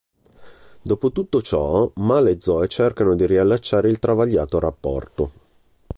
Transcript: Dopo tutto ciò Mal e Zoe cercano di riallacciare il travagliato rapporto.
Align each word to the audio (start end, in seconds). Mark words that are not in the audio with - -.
Dopo 0.81 1.11
tutto 1.11 1.43
ciò 1.43 1.91
Mal 1.97 2.27
e 2.27 2.41
Zoe 2.41 2.67
cercano 2.67 3.13
di 3.13 3.27
riallacciare 3.27 3.87
il 3.87 3.99
travagliato 3.99 4.57
rapporto. 4.57 5.31